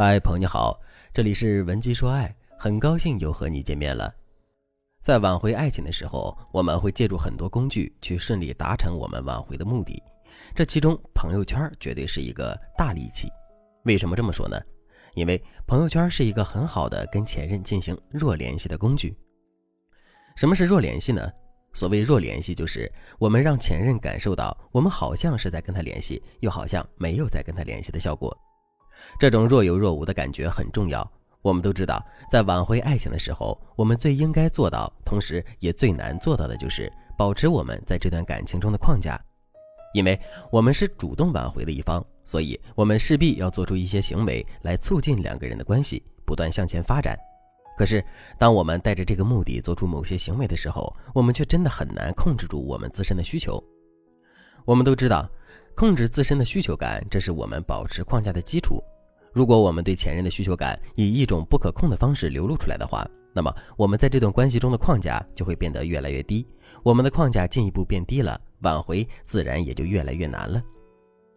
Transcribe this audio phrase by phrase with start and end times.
[0.00, 0.80] 嗨，朋友你好，
[1.12, 4.14] 这里是文姬说爱，很高兴又和你见面了。
[5.02, 10.00] 在挽回爱情的时候，我们会借助很多工具去顺利达成我们挽回的目的，
[10.54, 13.28] 这其中朋友圈绝对是一个大利器。
[13.86, 14.56] 为什么这么说呢？
[15.14, 19.18] 因为朋友圈是一个很好的跟前任进行弱联系的工具。
[20.36, 21.28] 什么是弱联系呢？
[21.72, 28.32] 所谓弱联系，就是我们让前任感受到我们好像是在跟他联系，又好像没有在跟他联系的效果。
[29.18, 31.08] 这种若有若无的感觉很重要。
[31.40, 39.18] 我们都知道，在挽回爱情的时候，我们最应该做到，同时也最难做到的，就是保持我们在这段感情中的框架。
[39.94, 47.16] 因为我们是主动挽回的一方，所以我们势必要做出一些行为来促进两个人的关系不断向前发展。
[47.76, 48.04] 可是，
[48.36, 53.62] 当我们带着这个目的做出某些行为的时候，我们却真的很难控制住我们自身的需求。
[54.64, 55.26] 我们都知道。
[55.78, 58.82] 控制自身的需求感，这是我们保持框架的基础。
[59.32, 66.44] 如果我们对前任的需求感以一种不可控的方式流露出来的话，那么我们在这段关系中的框架就会变得越来越低。
[66.82, 70.60] 我们的框架进一步变低了，挽回自然也就越来越难了。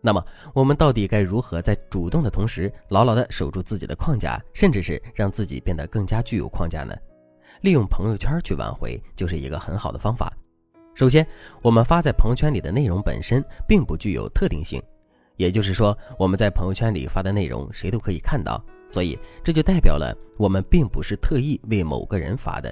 [0.01, 6.95] 那么，我们到底该如何在主动的同时，牢牢地守住自己的框架，甚至是让自己变得更加具有框架呢？
[7.61, 10.35] 利用朋友圈去挽回，就是一个很好的方法。
[11.01, 11.25] 首先，
[11.63, 14.79] 我们发在朋友圈里的内容本身并不具有特定性，
[15.35, 22.71] 也就是说，我们在朋友圈里发的内容谁都可以看到，所以这就代表了我们并不是特意为某个人发的。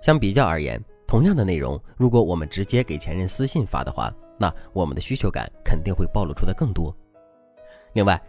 [0.00, 6.92] 相比较而言，同样的内容，如果我们直接给前任私信发的话，那我们的需求感肯定会暴露出的更多。
[7.92, 8.20] 另外，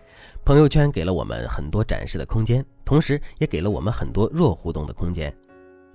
[0.46, 5.36] 朋友圈给了我们很多展示的空间，同时也给了我们很多弱互动的空间。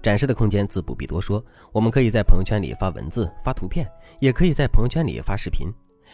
[0.03, 5.69] 展示的空间自不必多说，我们可以在朋友圈里发文字、发图片，也可以在朋友圈里发视频。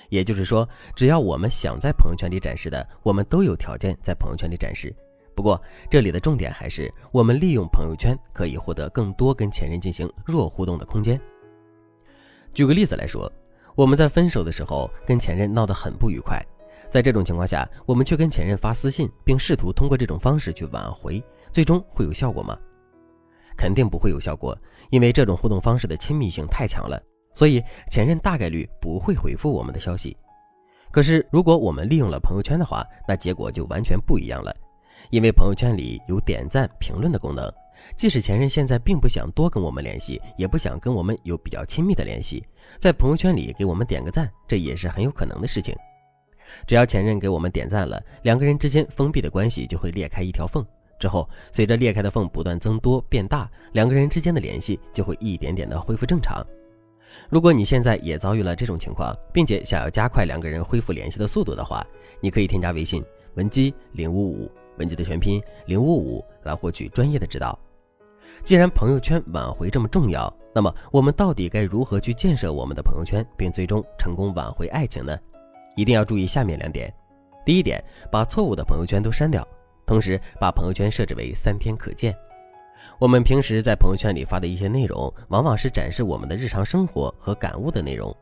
[0.08, 4.94] 也就是说，只要我们想在朋友圈里展示的，我们都有条件在朋友圈里展示。
[5.36, 5.60] 不过，
[5.91, 11.20] 这里的重点还是我们利用朋友圈可以获得更多跟前任进行弱互动的空间。
[12.53, 13.30] 举个例子来说，
[13.75, 16.41] 我们在分手的时候跟前任闹得很不愉快，
[16.88, 21.22] 在这种情况下，我们却跟前任发私信，并试图通过这种方式去挽回，
[21.53, 22.59] 最终会有效果吗？
[23.56, 24.56] 肯定不会有效果，
[24.91, 27.00] 因为这种互动方式的亲密性太强了，
[27.32, 30.16] 所以前任大概率不会回复我们的消息。
[30.91, 34.54] 可是，如果我们利用了朋友圈的话，那结果就完全不一样了，
[35.10, 37.53] 因为朋友圈里有点赞、评论的功能。
[37.97, 42.47] 即使前任现在并不想多跟我们联系，也不想跟我们有比较亲密的联系，
[42.78, 45.75] 在朋友圈里给我们点个赞，这也是很有可能的事情。
[46.66, 50.65] 只要前任给我们点赞了，两个人之间封闭的关系就会裂开一条缝。
[50.99, 56.44] 之后，随着裂开的缝不断增多变大，两个人之间的联系就会一点点的恢复正常。
[57.28, 61.87] 如果你现在也遭遇了这种情况，并且想要加快两个人恢复联系的速度的话，
[62.21, 63.04] 你可以添加微信
[63.34, 67.56] 文姬零五五，文姬的全拼零五五，来获取专业的指导。
[68.43, 75.16] 既然朋友圈挽回这么重要，那么我们到底该如何去建设我们的朋友圈，并最终成功挽回爱情呢？
[75.77, 76.93] 一定要注意下面两点。
[77.44, 79.47] 第一点，把错误的朋友圈都删掉。
[79.87, 82.17] 同时，把朋友圈设置为三天可见。
[82.99, 88.15] 我们平时在朋友圈里发的一些内容，往往是展示我们的日常生活和感悟的内容。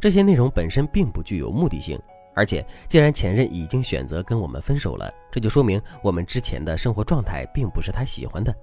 [0.00, 2.00] 这些内容本身并不具有目的性，
[2.34, 8.54] 而且既然前任已经选择跟我们分手了，这就说明我们之前的生活状态并不是他喜欢的。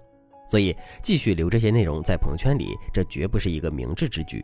[0.46, 4.44] 所以，继续留这些内容在朋友圈里，这绝不是一个明智之举。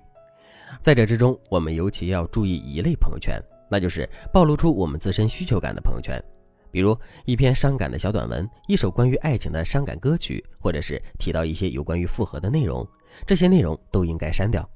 [0.81, 6.23] 在这之中，我们尤其要注意一类朋友圈，那就是暴露出我们自身需求感的朋友圈。
[6.71, 12.87] 比如一篇伤感的小短文，一首关于爱情的伤感歌曲，或者是提到一些有关于复合的内容，
[13.25, 14.67] 这些内容都应该删掉。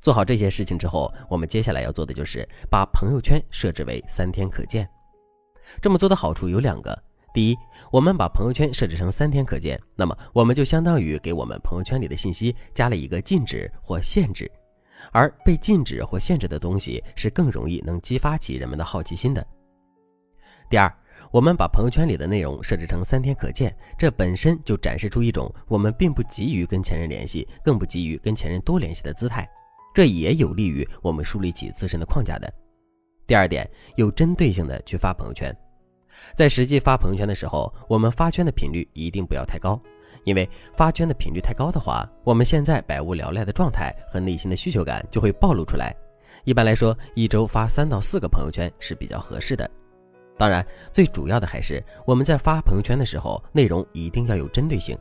[0.00, 4.88] 做好这些事情之后，我们接下来要做的就是把朋友圈设置为三天可见。
[5.80, 6.94] 这么做的好处有两个：
[7.32, 7.56] 第一，
[7.90, 14.50] 我们把朋友圈设置成三天可见，那么我们就相当于给我们朋友圈里的信息加了一个禁止或限制，
[15.10, 19.46] 而被禁止或限制的东西是更容易能激发起人们的好奇心的。
[20.68, 20.94] 第二。
[21.34, 29.44] 我们把朋友圈里的内容设置成三天可见，这本身就展示出一种我们并不急于跟前任联系，更不急于跟前任多联系的姿态，
[29.92, 32.48] 这也有利于我们树立起自身的框架的。
[33.26, 35.52] 第二点，有针对性的去发朋友圈，
[36.36, 39.76] 在实际发朋友圈的时候，我们发圈的频率一定不要太高，
[40.22, 45.92] 因为发圈的频率太高的话，我们现在百无聊赖的状态和内心的需求感就会暴露出来。
[46.44, 49.68] 一般来说，一周发三到四个朋友圈是比较合适的。
[50.36, 54.98] 当然，最主要的还是我们在发朋友圈的时候，内容一定要有针对性。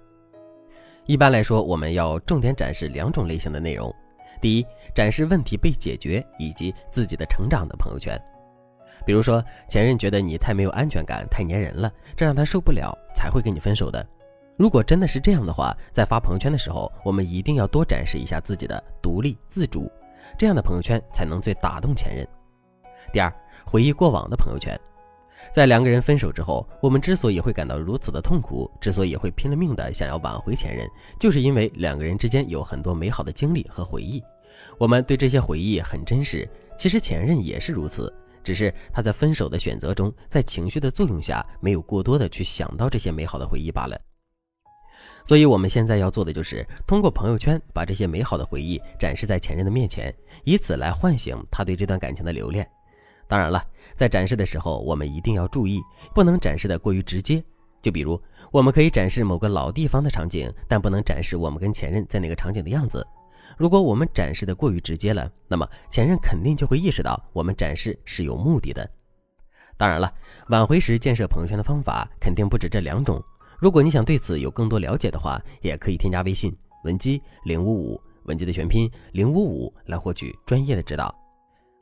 [1.06, 3.94] 一般来说，我们要重点展示两种类型的内容：
[4.40, 4.66] 第一，
[4.96, 8.18] 展示问题被解决以及自己的成长的朋友圈。
[9.06, 14.06] 比如说，前任觉得你太没有安全感、太粘人了，这让他受不了，才会跟你分手的。
[14.56, 19.92] 如果真的是这样的话，在发朋友圈的时候，我们一定要多展示一下自己的独立自主，
[20.38, 22.26] 这样的朋友圈才能最打动前任。
[23.12, 23.34] 第二，
[23.66, 24.80] 回忆过往的朋友圈，
[25.52, 30.88] 在两个人分手之后，我们之所以会感到如此的痛苦，之所以会拼了命的想要挽回前任，
[31.20, 34.24] 就是因为两个人之间有很多美好的经历和回忆，
[34.78, 36.48] 我们对这些回忆很真实。
[36.78, 38.12] 其实前任也是如此，
[38.44, 44.00] 只是他在分手的选择中，在情绪的作用下，没有过多的去想到这些美好的回忆罢了。
[45.26, 50.14] 所以，我们现在要做的就是通过朋友圈把这些美好的回忆展示在前任的面前，
[50.44, 52.68] 以此来唤醒他对这段感情的留恋。
[53.28, 53.64] 当然了，
[53.96, 55.82] 在展示的时候，我们一定要注意，
[56.14, 57.44] 不能展示的过于直接。
[57.82, 58.22] 就比如，
[58.52, 63.06] 我们可以展示某个老地方的场景，但不能展示我们跟前任在那个场景的样子。
[63.58, 68.90] 如果我们展示的过于直接了，那么前任肯定就会意识到我们展示是有目的的。
[69.76, 70.12] 当然了，
[70.48, 73.22] 挽回时建设朋友圈的方法肯定不止这两种。
[73.60, 81.23] 如果你想对此有更多了解的话，也可以添加微信文姬零五五，文姬的全拼零五五，来获取专业的指导。